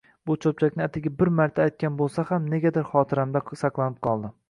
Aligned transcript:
Bu 0.29 0.35
cho‘pchakni 0.45 0.83
atigi 0.85 1.11
bir 1.19 1.31
marta 1.41 1.63
aytgan 1.71 2.01
bo‘lsa 2.01 2.27
ham 2.33 2.51
negadir 2.57 2.91
xotiramda 2.91 3.47
saqlanib 3.65 4.07
qoldi. 4.09 4.39